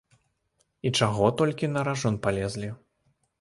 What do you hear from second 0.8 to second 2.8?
І чаго толькі на ражон палезлі?